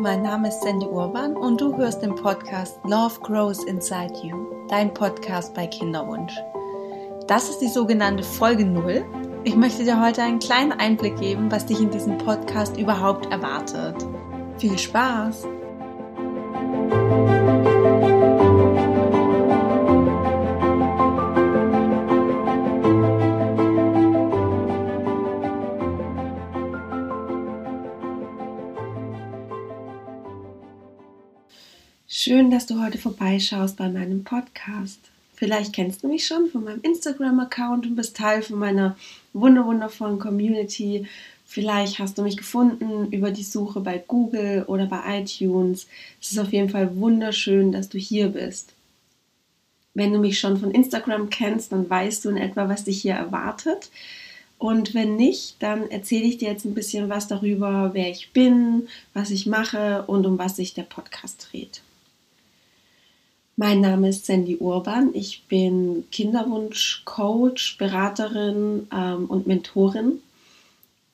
mein 0.00 0.22
Name 0.22 0.48
ist 0.48 0.62
Sandy 0.62 0.86
Urban 0.86 1.36
und 1.36 1.60
du 1.60 1.76
hörst 1.76 2.00
den 2.00 2.14
Podcast 2.14 2.80
Love 2.84 3.20
Grows 3.20 3.64
Inside 3.64 4.14
You, 4.22 4.46
dein 4.68 4.94
Podcast 4.94 5.52
bei 5.52 5.66
Kinderwunsch. 5.66 6.34
Das 7.26 7.50
ist 7.50 7.58
die 7.58 7.68
sogenannte 7.68 8.22
Folge 8.22 8.64
0. 8.64 9.04
Ich 9.44 9.56
möchte 9.56 9.84
dir 9.84 10.02
heute 10.02 10.22
einen 10.22 10.38
kleinen 10.38 10.72
Einblick 10.72 11.16
geben, 11.16 11.52
was 11.52 11.66
dich 11.66 11.80
in 11.80 11.90
diesem 11.90 12.16
Podcast 12.16 12.78
überhaupt 12.78 13.30
erwartet. 13.30 13.96
Viel 14.56 14.78
Spaß! 14.78 15.46
Schön, 32.12 32.50
dass 32.50 32.66
du 32.66 32.82
heute 32.82 32.98
vorbeischaust 32.98 33.76
bei 33.76 33.88
meinem 33.88 34.24
Podcast. 34.24 34.98
Vielleicht 35.36 35.72
kennst 35.72 36.02
du 36.02 36.08
mich 36.08 36.26
schon 36.26 36.50
von 36.50 36.64
meinem 36.64 36.80
Instagram-Account 36.82 37.86
und 37.86 37.94
bist 37.94 38.16
Teil 38.16 38.42
von 38.42 38.58
meiner 38.58 38.96
wunderwundervollen 39.32 40.18
Community. 40.18 41.06
Vielleicht 41.46 42.00
hast 42.00 42.18
du 42.18 42.22
mich 42.22 42.36
gefunden 42.36 43.12
über 43.12 43.30
die 43.30 43.44
Suche 43.44 43.78
bei 43.78 44.02
Google 44.04 44.64
oder 44.66 44.86
bei 44.86 45.20
iTunes. 45.20 45.86
Es 46.20 46.32
ist 46.32 46.40
auf 46.40 46.52
jeden 46.52 46.68
Fall 46.68 46.96
wunderschön, 46.96 47.70
dass 47.70 47.88
du 47.88 47.96
hier 47.96 48.30
bist. 48.30 48.72
Wenn 49.94 50.12
du 50.12 50.18
mich 50.18 50.40
schon 50.40 50.56
von 50.56 50.72
Instagram 50.72 51.30
kennst, 51.30 51.70
dann 51.70 51.88
weißt 51.88 52.24
du 52.24 52.30
in 52.30 52.38
etwa, 52.38 52.68
was 52.68 52.82
dich 52.82 53.02
hier 53.02 53.14
erwartet. 53.14 53.88
Und 54.58 54.94
wenn 54.94 55.14
nicht, 55.14 55.62
dann 55.62 55.88
erzähle 55.92 56.24
ich 56.24 56.38
dir 56.38 56.48
jetzt 56.50 56.64
ein 56.64 56.74
bisschen 56.74 57.08
was 57.08 57.28
darüber, 57.28 57.90
wer 57.92 58.10
ich 58.10 58.32
bin, 58.32 58.88
was 59.14 59.30
ich 59.30 59.46
mache 59.46 60.02
und 60.08 60.26
um 60.26 60.38
was 60.38 60.56
sich 60.56 60.74
der 60.74 60.82
Podcast 60.82 61.46
dreht. 61.52 61.82
Mein 63.60 63.82
Name 63.82 64.08
ist 64.08 64.24
Sandy 64.24 64.56
Urban. 64.56 65.10
Ich 65.12 65.42
bin 65.46 66.06
Kinderwunsch-Coach, 66.10 67.76
Beraterin 67.76 68.88
ähm, 68.90 69.26
und 69.26 69.46
Mentorin. 69.46 70.22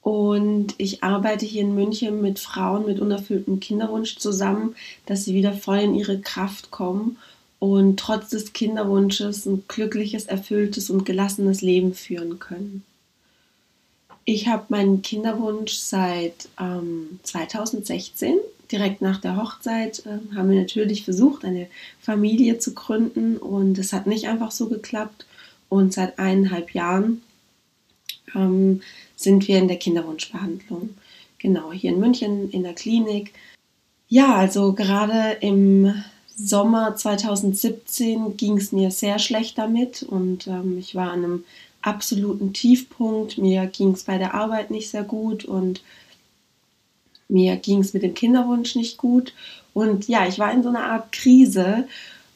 Und 0.00 0.76
ich 0.78 1.02
arbeite 1.02 1.44
hier 1.44 1.62
in 1.62 1.74
München 1.74 2.22
mit 2.22 2.38
Frauen 2.38 2.86
mit 2.86 3.00
unerfülltem 3.00 3.58
Kinderwunsch 3.58 4.18
zusammen, 4.18 4.76
dass 5.06 5.24
sie 5.24 5.34
wieder 5.34 5.54
voll 5.54 5.78
in 5.78 5.96
ihre 5.96 6.20
Kraft 6.20 6.70
kommen 6.70 7.16
und 7.58 7.98
trotz 7.98 8.28
des 8.28 8.52
Kinderwunsches 8.52 9.44
ein 9.46 9.64
glückliches, 9.66 10.26
erfülltes 10.26 10.88
und 10.88 11.04
gelassenes 11.04 11.62
Leben 11.62 11.94
führen 11.94 12.38
können. 12.38 12.84
Ich 14.24 14.46
habe 14.46 14.66
meinen 14.68 15.02
Kinderwunsch 15.02 15.72
seit 15.72 16.48
ähm, 16.60 17.18
2016 17.24 18.36
direkt 18.72 19.00
nach 19.00 19.20
der 19.20 19.36
Hochzeit 19.36 20.04
äh, 20.06 20.34
haben 20.36 20.50
wir 20.50 20.60
natürlich 20.60 21.04
versucht, 21.04 21.44
eine 21.44 21.68
Familie 22.00 22.58
zu 22.58 22.74
gründen 22.74 23.36
und 23.36 23.78
es 23.78 23.92
hat 23.92 24.06
nicht 24.06 24.28
einfach 24.28 24.50
so 24.50 24.68
geklappt. 24.68 25.26
Und 25.68 25.92
seit 25.92 26.18
eineinhalb 26.18 26.74
Jahren 26.74 27.22
ähm, 28.34 28.82
sind 29.16 29.48
wir 29.48 29.58
in 29.58 29.68
der 29.68 29.78
Kinderwunschbehandlung. 29.78 30.90
Genau, 31.38 31.72
hier 31.72 31.90
in 31.92 32.00
München 32.00 32.50
in 32.50 32.62
der 32.62 32.74
Klinik. 32.74 33.32
Ja, 34.08 34.36
also 34.36 34.72
gerade 34.72 35.38
im 35.40 35.92
Sommer 36.36 36.94
2017 36.94 38.36
ging 38.36 38.58
es 38.58 38.70
mir 38.70 38.90
sehr 38.90 39.18
schlecht 39.18 39.58
damit 39.58 40.02
und 40.02 40.46
ähm, 40.46 40.78
ich 40.78 40.94
war 40.94 41.10
an 41.10 41.24
einem 41.24 41.44
absoluten 41.82 42.52
Tiefpunkt. 42.52 43.38
Mir 43.38 43.66
ging 43.66 43.92
es 43.92 44.04
bei 44.04 44.18
der 44.18 44.34
Arbeit 44.34 44.70
nicht 44.70 44.90
sehr 44.90 45.04
gut 45.04 45.44
und 45.44 45.82
mir 47.28 47.56
ging 47.56 47.80
es 47.80 47.92
mit 47.92 48.02
dem 48.02 48.14
Kinderwunsch 48.14 48.76
nicht 48.76 48.98
gut. 48.98 49.34
Und 49.74 50.08
ja, 50.08 50.26
ich 50.26 50.38
war 50.38 50.52
in 50.52 50.62
so 50.62 50.68
einer 50.68 50.84
Art 50.84 51.12
Krise, 51.12 51.86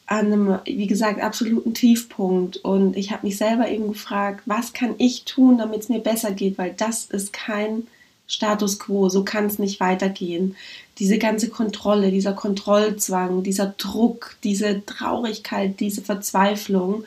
an 0.05 0.25
einem, 0.25 0.59
wie 0.65 0.87
gesagt, 0.87 1.21
absoluten 1.21 1.73
Tiefpunkt. 1.73 2.57
Und 2.57 2.97
ich 2.97 3.11
habe 3.11 3.25
mich 3.25 3.37
selber 3.37 3.69
eben 3.69 3.87
gefragt, 3.93 4.43
was 4.45 4.73
kann 4.73 4.95
ich 4.97 5.23
tun, 5.23 5.57
damit 5.57 5.83
es 5.83 5.89
mir 5.89 5.99
besser 5.99 6.31
geht, 6.31 6.57
weil 6.57 6.73
das 6.75 7.05
ist 7.05 7.31
kein 7.31 7.87
Status 8.27 8.79
quo, 8.79 9.09
so 9.09 9.23
kann 9.23 9.45
es 9.45 9.59
nicht 9.59 9.79
weitergehen. 9.79 10.55
Diese 10.99 11.17
ganze 11.17 11.49
Kontrolle, 11.49 12.11
dieser 12.11 12.33
Kontrollzwang, 12.33 13.43
dieser 13.43 13.73
Druck, 13.77 14.35
diese 14.43 14.85
Traurigkeit, 14.85 15.79
diese 15.79 16.01
Verzweiflung 16.01 17.05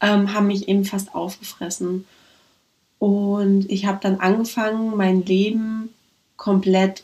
ähm, 0.00 0.32
haben 0.32 0.46
mich 0.46 0.68
eben 0.68 0.84
fast 0.84 1.14
aufgefressen. 1.14 2.04
Und 2.98 3.70
ich 3.70 3.86
habe 3.86 3.98
dann 4.00 4.20
angefangen, 4.20 4.96
mein 4.96 5.24
Leben 5.24 5.90
komplett 6.36 7.02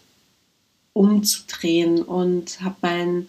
umzudrehen 0.92 2.03
und 2.03 2.60
habe 2.60 2.76
mein 2.82 3.28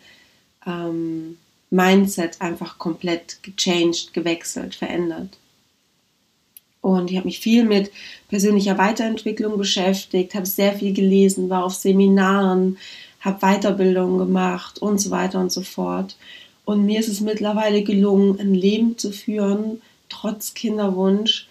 ähm, 0.65 1.37
Mindset 1.69 2.41
einfach 2.41 2.77
komplett 2.77 3.41
gechanged, 3.41 4.13
gewechselt, 4.13 4.75
verändert. 4.75 5.37
Und 6.81 7.09
ich 7.09 7.17
habe 7.17 7.27
mich 7.27 7.39
viel 7.39 7.63
mit 7.63 7.91
persönlicher 8.27 8.77
Weiterentwicklung 8.77 9.57
beschäftigt, 9.57 10.35
habe 10.35 10.45
sehr 10.45 10.73
viel 10.73 10.93
gelesen, 10.93 11.49
war 11.49 11.63
auf 11.63 11.73
Seminaren, 11.73 12.77
habe 13.21 13.39
Weiterbildungen 13.39 14.17
gemacht 14.17 14.79
und 14.79 14.99
so 14.99 15.09
weiter 15.09 15.39
und 15.39 15.51
so 15.51 15.61
fort. 15.61 16.17
Und 16.65 16.85
mir 16.85 16.99
ist 16.99 17.07
es 17.07 17.21
mittlerweile 17.21 17.83
gelungen, 17.83 18.37
ein 18.39 18.53
Leben 18.53 18.97
zu 18.97 19.11
führen, 19.11 19.81
trotz 20.09 20.53
Kinderwunsch, 20.53 21.47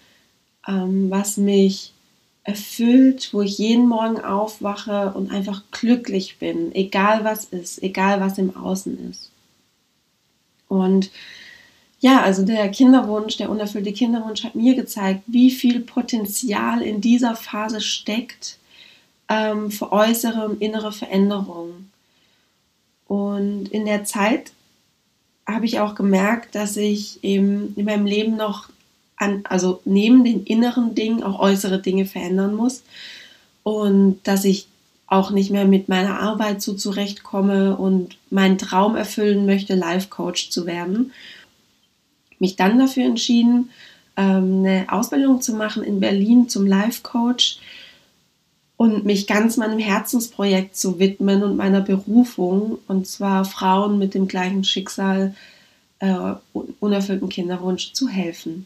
ähm, 0.67 1.09
was 1.09 1.37
mich 1.37 1.92
erfüllt, 2.43 3.29
wo 3.33 3.41
ich 3.41 3.57
jeden 3.57 3.87
Morgen 3.87 4.19
aufwache 4.19 5.13
und 5.13 5.31
einfach 5.31 5.63
glücklich 5.71 6.37
bin, 6.39 6.73
egal 6.75 7.23
was 7.23 7.45
ist, 7.45 7.81
egal 7.81 8.19
was 8.19 8.37
im 8.37 8.55
Außen 8.55 9.09
ist. 9.09 9.31
Und 10.67 11.09
ja, 11.99 12.21
also 12.21 12.43
der 12.43 12.69
Kinderwunsch, 12.69 13.37
der 13.37 13.49
unerfüllte 13.49 13.93
Kinderwunsch 13.93 14.43
hat 14.43 14.55
mir 14.55 14.75
gezeigt, 14.75 15.21
wie 15.25 15.51
viel 15.51 15.79
Potenzial 15.79 16.81
in 16.81 16.99
dieser 16.99 17.35
Phase 17.35 17.79
steckt 17.79 18.57
ähm, 19.29 19.71
für 19.71 19.93
äußere 19.93 20.45
und 20.45 20.61
innere 20.61 20.91
Veränderungen. 20.91 21.91
Und 23.07 23.69
in 23.69 23.85
der 23.85 24.03
Zeit 24.03 24.51
habe 25.47 25.65
ich 25.65 25.79
auch 25.79 25.95
gemerkt, 25.95 26.55
dass 26.55 26.75
ich 26.75 27.23
eben 27.23 27.73
in 27.77 27.85
meinem 27.85 28.05
Leben 28.05 28.35
noch 28.35 28.69
an, 29.23 29.41
also 29.45 29.81
neben 29.85 30.23
den 30.23 30.43
inneren 30.43 30.95
Dingen 30.95 31.23
auch 31.23 31.39
äußere 31.39 31.79
Dinge 31.79 32.05
verändern 32.05 32.53
muss 32.55 32.83
und 33.63 34.19
dass 34.23 34.45
ich 34.45 34.67
auch 35.07 35.31
nicht 35.31 35.51
mehr 35.51 35.65
mit 35.65 35.89
meiner 35.89 36.19
Arbeit 36.19 36.61
so 36.61 36.73
zurechtkomme 36.73 37.77
und 37.77 38.17
meinen 38.29 38.57
Traum 38.57 38.95
erfüllen 38.95 39.45
möchte, 39.45 39.75
Life 39.75 40.09
Coach 40.09 40.49
zu 40.49 40.65
werden. 40.65 41.11
Mich 42.39 42.55
dann 42.55 42.79
dafür 42.79 43.05
entschieden, 43.05 43.69
ähm, 44.17 44.59
eine 44.65 44.85
Ausbildung 44.89 45.41
zu 45.41 45.53
machen 45.53 45.83
in 45.83 45.99
Berlin 45.99 46.49
zum 46.49 46.65
Life 46.65 47.01
Coach 47.03 47.59
und 48.75 49.05
mich 49.05 49.27
ganz 49.27 49.57
meinem 49.57 49.79
Herzensprojekt 49.79 50.75
zu 50.75 50.99
widmen 50.99 51.43
und 51.43 51.57
meiner 51.57 51.81
Berufung, 51.81 52.79
und 52.87 53.07
zwar 53.07 53.45
Frauen 53.45 53.99
mit 53.99 54.13
dem 54.13 54.27
gleichen 54.27 54.63
Schicksal, 54.63 55.35
äh, 55.99 56.33
unerfüllten 56.79 57.29
Kinderwunsch 57.29 57.93
zu 57.93 58.07
helfen. 58.07 58.65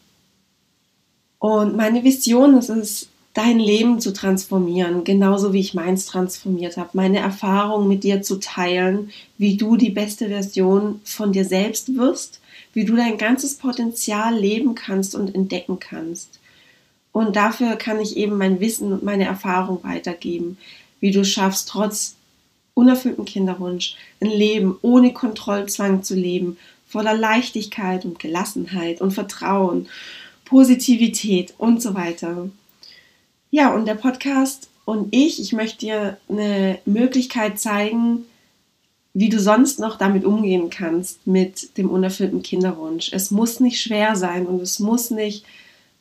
Und 1.40 1.76
meine 1.76 2.04
Vision 2.04 2.58
ist 2.58 2.70
es, 2.70 3.10
dein 3.38 3.60
Leben 3.60 4.02
zu 4.02 4.14
transformieren, 4.14 5.04
genauso 5.04 5.54
wie 5.54 5.60
ich 5.60 5.76
meins 5.76 6.08
transformiert 6.08 6.76
habe, 6.76 6.90
meine 6.94 7.20
Erfahrung 7.20 7.88
mit 7.88 8.04
dir 8.04 8.24
zu 8.24 8.38
teilen, 8.40 9.12
wie 9.38 9.58
du 9.58 9.78
die 9.78 9.92
beste 9.92 10.30
Version 10.30 11.02
von 11.04 11.34
dir 11.34 11.46
selbst 11.46 11.96
wirst, 11.96 12.42
wie 12.74 12.84
du 12.84 12.96
dein 12.96 13.20
ganzes 13.20 13.56
Potenzial 13.56 14.36
leben 14.36 14.74
kannst 14.74 15.14
und 15.14 15.36
entdecken 15.36 15.80
kannst. 15.80 16.40
Und 17.12 17.36
dafür 17.36 17.76
kann 17.76 18.00
ich 18.00 18.18
eben 18.18 18.40
mein 18.40 18.60
Wissen 18.60 18.92
und 18.92 19.04
meine 19.04 19.26
Erfahrung 19.26 19.84
weitergeben, 19.84 20.58
wie 21.00 21.12
du 21.12 21.24
schaffst, 21.24 21.70
trotz 21.70 22.16
unerfüllten 22.74 23.26
Kinderwunsch 23.26 23.96
ein 24.20 24.30
Leben 24.30 24.78
ohne 24.82 25.14
Kontrollzwang 25.14 26.02
zu 26.02 26.16
leben, 26.16 26.58
voller 26.88 27.16
Leichtigkeit 27.16 28.04
und 28.04 28.18
Gelassenheit 28.18 29.00
und 29.00 29.12
Vertrauen 29.12 29.88
Positivität 30.48 31.54
und 31.58 31.82
so 31.82 31.94
weiter. 31.94 32.50
Ja, 33.52 33.74
und 33.74 33.86
der 33.86 33.96
Podcast 33.96 34.70
und 34.86 35.14
ich, 35.14 35.42
ich 35.42 35.52
möchte 35.52 35.80
dir 35.80 36.18
eine 36.30 36.80
Möglichkeit 36.86 37.60
zeigen, 37.60 38.26
wie 39.14 39.30
du 39.30 39.40
sonst 39.40 39.80
noch 39.80 39.98
damit 39.98 40.24
umgehen 40.24 40.70
kannst 40.70 41.28
mit 41.28 41.78
dem 41.78 41.90
unerfüllten 41.90 42.44
Kinderwunsch. 42.44 43.12
Es 43.12 43.32
muss 43.32 43.60
nicht 43.60 43.82
schwer 43.82 44.16
sein 44.16 44.46
und 44.46 44.62
es 44.62 44.80
muss 44.80 45.12
nicht 45.12 45.44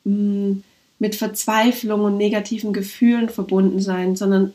mh, 0.05 0.13
hm, 0.13 0.63
mit 0.99 1.15
Verzweiflung 1.15 2.01
und 2.01 2.17
negativen 2.17 2.73
Gefühlen 2.73 3.29
verbunden 3.29 3.81
sein, 3.81 4.15
sondern 4.15 4.53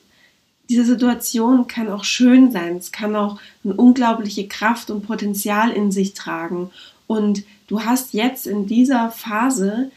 diese 0.70 0.84
Situation 0.84 1.66
kann 1.66 1.88
auch 1.88 2.04
schön 2.04 2.50
sein. 2.50 2.76
Es 2.76 2.92
kann 2.92 3.14
auch 3.14 3.38
eine 3.62 3.74
unglaubliche 3.74 4.48
Kraft 4.48 4.90
und 4.90 5.06
Potenzial 5.06 5.70
in 5.70 5.92
sich 5.92 6.14
tragen. 6.14 6.70
Und 7.06 7.44
du 7.72 7.82
hast 7.82 8.12
jetzt 8.12 8.46
in 8.46 8.66
dieser 8.66 9.10
Phase 9.10 9.90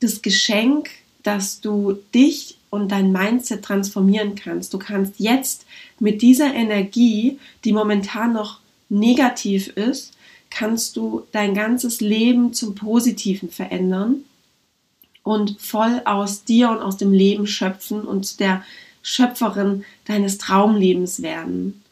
das 0.00 0.22
Geschenk, 0.22 0.90
dass 1.22 1.60
du 1.60 1.98
dich 2.12 2.56
und 2.68 2.90
dein 2.90 3.12
Mindset 3.12 3.64
transformieren 3.64 4.34
kannst. 4.34 4.74
Du 4.74 4.78
kannst 4.78 5.14
jetzt 5.18 5.66
mit 6.00 6.20
dieser 6.20 6.52
Energie, 6.52 7.38
die 7.64 7.72
momentan 7.72 8.32
noch 8.32 8.58
negativ 8.88 9.68
ist, 9.68 10.14
kannst 10.50 10.96
du 10.96 11.22
dein 11.30 11.54
ganzes 11.54 12.00
Leben 12.00 12.54
zum 12.54 12.74
Positiven 12.74 13.50
verändern 13.50 14.24
und 15.22 15.60
voll 15.60 16.02
aus 16.06 16.42
dir 16.42 16.70
und 16.70 16.78
aus 16.78 16.96
dem 16.96 17.12
Leben 17.12 17.46
schöpfen 17.46 18.00
und 18.00 18.40
der 18.40 18.64
Schöpferin 19.02 19.84
deines 20.06 20.38
Traumlebens 20.38 21.22
werden. 21.22 21.84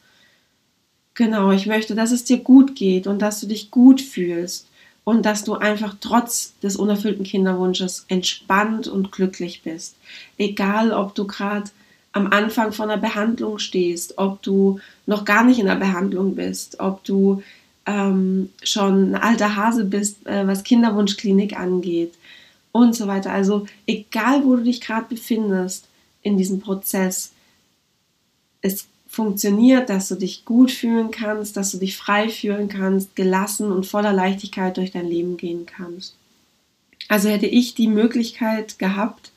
Genau, 1.14 1.52
ich 1.52 1.66
möchte, 1.66 1.94
dass 1.94 2.10
es 2.10 2.24
dir 2.24 2.38
gut 2.38 2.74
geht 2.74 3.06
und 3.06 3.22
dass 3.22 3.40
du 3.40 3.46
dich 3.46 3.70
gut 3.70 4.00
fühlst 4.00 4.68
und 5.08 5.25
dass 5.25 5.43
du 5.43 5.55
einfach 5.55 5.96
trotz 6.02 6.52
des 6.62 6.76
unerfüllten 6.76 7.25
Kinderwunsches 7.25 8.05
entspannt 8.08 8.88
und 8.88 9.10
glücklich 9.10 9.62
bist. 9.62 9.96
Egal, 10.37 10.93
ob 10.93 11.14
du 11.14 11.26
gerade 11.26 11.70
am 12.12 12.26
Anfang 12.26 12.72
von 12.72 12.90
einer 12.90 13.00
Behandlung 13.00 13.58
stehst, 13.58 14.19
ob 14.19 14.43
du 14.43 14.81
noch 15.06 15.25
gar 15.25 15.44
nicht 15.44 15.60
in 15.60 15.64
der 15.64 15.76
Behandlung 15.76 16.34
bist, 16.34 16.78
ob 16.81 17.05
du 17.05 17.43
ähm, 17.87 18.50
schon 18.62 19.12
ein 19.12 19.14
alter 19.14 19.56
Hase 19.56 19.87
bist, 19.87 20.26
äh, 20.26 20.46
was 20.46 20.62
Kinderwunschklinik 20.62 21.58
angeht 21.58 22.12
und 22.72 22.94
so 22.94 23.06
weiter. 23.06 23.32
Also 23.32 23.64
egal, 23.87 24.44
wo 24.44 24.56
du 24.56 24.64
dich 24.64 24.82
gerade 24.82 25.06
befindest 25.08 25.88
in 26.20 26.37
diesem 26.37 26.60
Prozess, 26.60 27.32
es 28.60 28.87
funktioniert, 29.08 29.88
dass 29.88 30.08
du 30.08 30.14
dich 30.14 30.44
gut 30.44 30.70
fühlen 30.70 31.10
kannst, 31.10 31.56
dass 31.56 31.72
du 31.72 31.78
dich 31.78 31.96
frei 31.96 32.28
fühlen 32.28 32.69
kannst, 32.69 33.16
gelassen 33.16 33.72
und 33.72 33.87
voller 33.87 34.12
Leichtigkeit 34.12 34.76
durch 34.76 34.93
dein 34.93 35.08
Leben 35.08 35.37
gehen 35.37 35.66
kannst. 35.66 36.14
Also 37.08 37.28
hätte 37.28 37.46
ich 37.46 37.75
die 37.75 37.88
Möglichkeit 37.88 38.78
gehabt, 38.78 39.32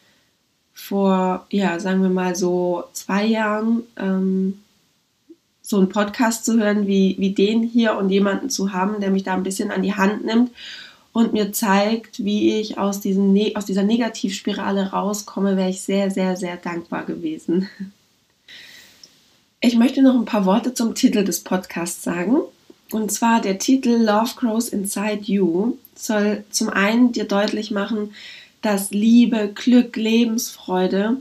vor, 0.74 1.46
ja, 1.52 1.80
sagen 1.80 2.02
wir 2.02 2.10
mal 2.10 2.36
so 2.36 2.84
zwei 2.94 3.26
Jahren, 3.26 3.84
ähm, 3.98 4.60
so 5.62 5.78
einen 5.78 5.90
Podcast 5.90 6.44
zu 6.44 6.60
hören 6.60 6.88
wie, 6.88 7.16
wie 7.18 7.32
den 7.32 7.64
hier 7.64 7.96
und 7.96 8.10
jemanden 8.10 8.50
zu 8.50 8.74
haben, 8.74 9.00
der 9.00 9.12
mich 9.12 9.24
da 9.24 9.36
ein 9.36 9.44
bisschen 9.44 9.72
an 9.72 9.84
die 9.84 9.94
Hand 9.94 10.26
nimmt 10.26 10.52
und 11.14 11.34
mir 11.34 11.54
zeigt, 11.54 12.24
wie 12.24 12.60
ich 12.60 12.78
aus, 12.78 13.00
diesem, 13.00 13.32
ne-, 13.32 13.54
aus 13.56 13.66
dieser 13.66 13.84
Negativspirale 13.84 14.92
rauskomme, 14.92 15.56
wäre 15.56 15.70
ich 15.70 15.82
sehr, 15.82 16.12
sehr, 16.12 16.36
sehr 16.36 16.58
dankbar 16.58 17.06
gewesen. 17.06 17.70
Ich 19.64 19.76
möchte 19.76 20.02
noch 20.02 20.16
ein 20.16 20.26
paar 20.26 20.46
Worte 20.46 20.74
zum 20.74 20.96
Titel 20.96 21.24
des 21.24 21.42
Podcasts 21.42 22.02
sagen. 22.02 22.38
Und 22.90 23.12
zwar 23.12 23.42
der 23.42 23.60
Titel 23.60 23.92
Love 23.92 24.32
Grows 24.36 24.70
Inside 24.70 25.22
You 25.26 25.78
soll 25.96 26.44
zum 26.50 26.70
einen 26.70 27.12
dir 27.12 27.26
deutlich 27.26 27.70
machen, 27.70 28.16
dass 28.64 28.90
Liebe, 28.90 29.52
Glück, 29.54 29.98
Lebensfreude 29.98 31.18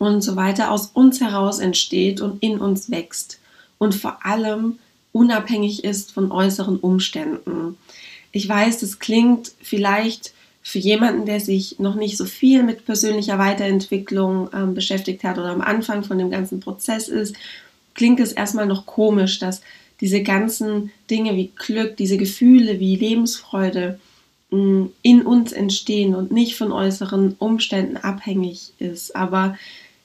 und 0.00 0.20
so 0.22 0.34
weiter 0.34 0.72
aus 0.72 0.90
uns 0.94 1.20
heraus 1.20 1.60
entsteht 1.60 2.20
und 2.20 2.42
in 2.42 2.58
uns 2.58 2.90
wächst 2.90 3.38
und 3.78 3.94
vor 3.94 4.26
allem 4.26 4.80
unabhängig 5.12 5.84
ist 5.84 6.10
von 6.10 6.32
äußeren 6.32 6.80
Umständen. 6.80 7.78
Ich 8.32 8.48
weiß, 8.48 8.80
das 8.80 8.98
klingt 8.98 9.52
vielleicht 9.62 10.34
für 10.66 10.78
jemanden, 10.78 11.26
der 11.26 11.40
sich 11.40 11.78
noch 11.78 11.94
nicht 11.94 12.16
so 12.16 12.24
viel 12.24 12.62
mit 12.62 12.86
persönlicher 12.86 13.38
Weiterentwicklung 13.38 14.48
ähm, 14.54 14.72
beschäftigt 14.74 15.22
hat 15.22 15.36
oder 15.36 15.50
am 15.50 15.60
Anfang 15.60 16.02
von 16.04 16.16
dem 16.16 16.30
ganzen 16.30 16.58
Prozess 16.58 17.08
ist, 17.08 17.36
klingt 17.92 18.18
es 18.18 18.32
erstmal 18.32 18.66
noch 18.66 18.86
komisch, 18.86 19.38
dass 19.38 19.60
diese 20.00 20.22
ganzen 20.22 20.90
Dinge 21.10 21.36
wie 21.36 21.52
Glück, 21.54 21.98
diese 21.98 22.16
Gefühle 22.16 22.80
wie 22.80 22.96
Lebensfreude 22.96 24.00
mh, 24.50 24.58
mm, 24.58 24.92
in 25.02 25.22
uns 25.22 25.52
entstehen 25.52 26.14
und 26.14 26.32
nicht 26.32 26.56
von 26.56 26.72
äußeren 26.72 27.36
Umständen 27.38 27.98
abhängig 27.98 28.72
ist. 28.78 29.14
Aber 29.14 29.58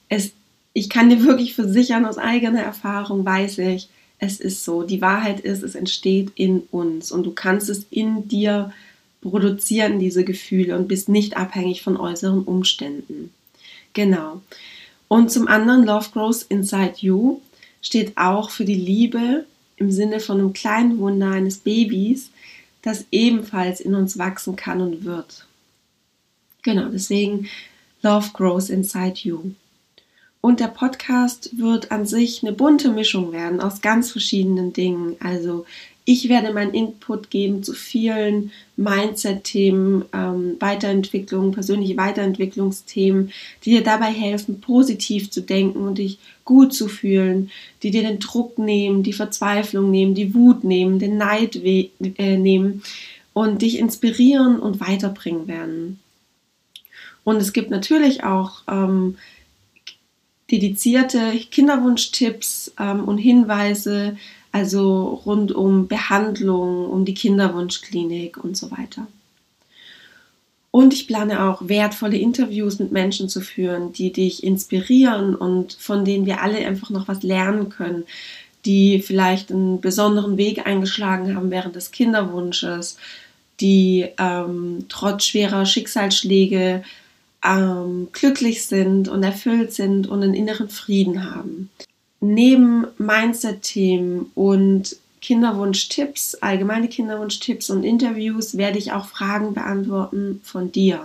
es, 0.09 0.33
ich 0.73 0.89
kann 0.89 1.09
dir 1.09 1.23
wirklich 1.23 1.55
versichern, 1.55 2.05
aus 2.05 2.17
eigener 2.17 2.61
Erfahrung 2.61 3.23
weiß 3.23 3.59
ich, 3.59 3.87
es 4.19 4.41
ist 4.41 4.65
so. 4.65 4.83
Die 4.83 5.01
Wahrheit 5.01 5.39
ist, 5.39 5.63
es 5.63 5.75
entsteht 5.75 6.33
in 6.35 6.63
uns 6.71 7.13
und 7.13 7.23
du 7.23 7.31
kannst 7.31 7.69
es 7.69 7.85
in 7.89 8.27
dir 8.27 8.73
produzieren 9.21 9.99
diese 9.99 10.23
Gefühle 10.23 10.77
und 10.77 10.87
bist 10.87 11.09
nicht 11.09 11.37
abhängig 11.37 11.81
von 11.81 11.97
äußeren 11.97 12.43
Umständen. 12.43 13.33
Genau. 13.93 14.41
Und 15.07 15.31
zum 15.31 15.47
anderen, 15.47 15.85
Love 15.85 16.09
Grows 16.13 16.43
Inside 16.43 16.95
You 16.97 17.41
steht 17.81 18.17
auch 18.17 18.49
für 18.49 18.65
die 18.65 18.75
Liebe 18.75 19.45
im 19.77 19.91
Sinne 19.91 20.19
von 20.19 20.39
einem 20.39 20.53
kleinen 20.53 20.99
Wunder 20.99 21.31
eines 21.31 21.57
Babys, 21.57 22.29
das 22.81 23.05
ebenfalls 23.11 23.79
in 23.79 23.95
uns 23.95 24.17
wachsen 24.17 24.55
kann 24.55 24.81
und 24.81 25.03
wird. 25.03 25.45
Genau, 26.61 26.89
deswegen 26.89 27.47
Love 28.01 28.29
Grows 28.33 28.69
Inside 28.69 29.19
You. 29.23 29.51
Und 30.41 30.61
der 30.61 30.67
Podcast 30.67 31.57
wird 31.57 31.91
an 31.91 32.05
sich 32.05 32.43
eine 32.43 32.53
bunte 32.53 32.91
Mischung 32.91 33.33
werden 33.33 33.59
aus 33.59 33.81
ganz 33.81 34.11
verschiedenen 34.11 34.71
Dingen. 34.71 35.17
Also 35.19 35.65
ich 36.09 36.27
werde 36.27 36.51
meinen 36.51 36.73
Input 36.73 37.29
geben 37.29 37.61
zu 37.61 37.73
vielen 37.73 38.49
Mindset-Themen, 38.77 40.05
ähm, 40.11 40.55
Weiterentwicklung, 40.59 41.51
persönliche 41.51 41.97
Weiterentwicklungsthemen, 41.97 43.31
die 43.63 43.69
dir 43.69 43.83
dabei 43.83 44.07
helfen, 44.07 44.59
positiv 44.59 45.29
zu 45.29 45.41
denken 45.41 45.81
und 45.81 45.99
dich 45.99 46.17
gut 46.45 46.73
zu 46.73 46.87
fühlen, 46.87 47.51
die 47.83 47.91
dir 47.91 48.01
den 48.01 48.17
Druck 48.17 48.57
nehmen, 48.57 49.03
die 49.03 49.13
Verzweiflung 49.13 49.91
nehmen, 49.91 50.15
die 50.15 50.33
Wut 50.33 50.63
nehmen, 50.63 50.97
den 50.97 51.17
Neid 51.17 51.55
äh, 51.63 52.37
nehmen 52.37 52.81
und 53.33 53.61
dich 53.61 53.77
inspirieren 53.77 54.59
und 54.59 54.79
weiterbringen 54.79 55.47
werden. 55.47 55.99
Und 57.23 57.35
es 57.35 57.53
gibt 57.53 57.69
natürlich 57.69 58.23
auch 58.23 58.63
ähm, 58.67 59.15
dedizierte 60.49 61.33
Kinderwunschtipps 61.51 62.73
ähm, 62.79 63.03
und 63.03 63.19
Hinweise, 63.19 64.17
also 64.51 65.21
rund 65.25 65.51
um 65.51 65.87
Behandlung, 65.87 66.89
um 66.89 67.05
die 67.05 67.13
Kinderwunschklinik 67.13 68.37
und 68.43 68.57
so 68.57 68.71
weiter. 68.71 69.07
Und 70.71 70.93
ich 70.93 71.07
plane 71.07 71.43
auch 71.45 71.67
wertvolle 71.67 72.17
Interviews 72.17 72.79
mit 72.79 72.91
Menschen 72.91 73.27
zu 73.27 73.41
führen, 73.41 73.91
die 73.91 74.11
dich 74.11 74.43
inspirieren 74.43 75.35
und 75.35 75.73
von 75.73 76.05
denen 76.05 76.25
wir 76.25 76.41
alle 76.41 76.57
einfach 76.57 76.91
noch 76.91 77.07
was 77.07 77.23
lernen 77.23 77.69
können, 77.69 78.03
die 78.65 79.01
vielleicht 79.01 79.51
einen 79.51 79.81
besonderen 79.81 80.37
Weg 80.37 80.67
eingeschlagen 80.67 81.35
haben 81.35 81.49
während 81.49 81.75
des 81.75 81.91
Kinderwunsches, 81.91 82.97
die 83.59 84.09
ähm, 84.19 84.85
trotz 84.89 85.25
schwerer 85.25 85.65
Schicksalsschläge 85.65 86.83
ähm, 87.43 88.09
glücklich 88.11 88.65
sind 88.65 89.07
und 89.07 89.23
erfüllt 89.23 89.73
sind 89.73 90.07
und 90.07 90.21
einen 90.21 90.33
inneren 90.33 90.69
Frieden 90.69 91.33
haben 91.33 91.69
neben 92.21 92.85
Mindset-Themen 92.97 94.31
und 94.35 94.97
Kinderwunsch-Tipps, 95.21 96.35
allgemeine 96.35 96.87
Kinderwunsch-Tipps 96.87 97.69
und 97.69 97.83
Interviews 97.83 98.57
werde 98.57 98.77
ich 98.77 98.91
auch 98.91 99.05
Fragen 99.05 99.53
beantworten 99.53 100.41
von 100.43 100.71
dir. 100.71 101.01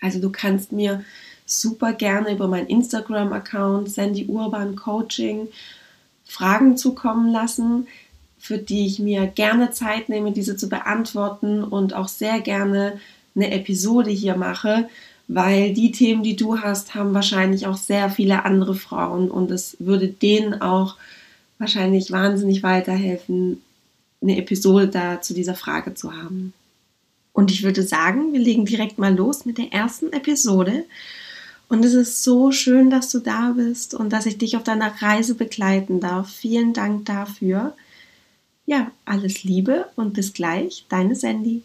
Also 0.00 0.20
du 0.20 0.30
kannst 0.30 0.72
mir 0.72 1.04
super 1.46 1.92
gerne 1.92 2.32
über 2.32 2.48
meinen 2.48 2.66
Instagram-Account 2.66 3.90
Sandy 3.90 4.26
Urban 4.26 4.76
Coaching 4.76 5.48
Fragen 6.24 6.76
zukommen 6.76 7.32
lassen, 7.32 7.86
für 8.38 8.58
die 8.58 8.86
ich 8.86 8.98
mir 8.98 9.26
gerne 9.26 9.70
Zeit 9.70 10.08
nehme, 10.08 10.32
diese 10.32 10.56
zu 10.56 10.68
beantworten 10.68 11.64
und 11.64 11.94
auch 11.94 12.08
sehr 12.08 12.40
gerne 12.40 13.00
eine 13.34 13.50
Episode 13.50 14.10
hier 14.10 14.36
mache, 14.36 14.88
weil 15.28 15.74
die 15.74 15.92
Themen, 15.92 16.22
die 16.22 16.36
du 16.36 16.58
hast, 16.58 16.94
haben 16.94 17.12
wahrscheinlich 17.12 17.66
auch 17.66 17.76
sehr 17.76 18.10
viele 18.10 18.44
andere 18.44 18.74
Frauen 18.74 19.30
und 19.30 19.50
es 19.50 19.76
würde 19.78 20.08
denen 20.08 20.60
auch 20.60 20.96
wahrscheinlich 21.58 22.10
wahnsinnig 22.10 22.62
weiterhelfen, 22.62 23.60
eine 24.22 24.38
Episode 24.38 24.88
da 24.88 25.20
zu 25.20 25.34
dieser 25.34 25.54
Frage 25.54 25.94
zu 25.94 26.12
haben. 26.12 26.54
Und 27.32 27.52
ich 27.52 27.62
würde 27.62 27.82
sagen, 27.82 28.32
wir 28.32 28.40
legen 28.40 28.64
direkt 28.64 28.98
mal 28.98 29.14
los 29.14 29.44
mit 29.44 29.58
der 29.58 29.72
ersten 29.72 30.12
Episode. 30.12 30.84
Und 31.68 31.84
es 31.84 31.94
ist 31.94 32.24
so 32.24 32.50
schön, 32.50 32.90
dass 32.90 33.10
du 33.10 33.20
da 33.20 33.52
bist 33.56 33.94
und 33.94 34.12
dass 34.12 34.26
ich 34.26 34.38
dich 34.38 34.56
auf 34.56 34.64
deiner 34.64 34.90
Reise 35.00 35.34
begleiten 35.34 36.00
darf. 36.00 36.30
Vielen 36.30 36.72
Dank 36.72 37.04
dafür. 37.04 37.76
Ja, 38.66 38.90
alles 39.04 39.44
Liebe 39.44 39.86
und 39.94 40.14
bis 40.14 40.32
gleich, 40.32 40.86
deine 40.88 41.14
Sandy. 41.14 41.62